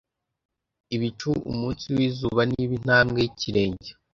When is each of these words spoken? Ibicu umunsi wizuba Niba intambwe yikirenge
Ibicu 0.95 1.31
umunsi 1.51 1.83
wizuba 1.95 2.41
Niba 2.51 2.73
intambwe 2.79 3.17
yikirenge 3.23 3.89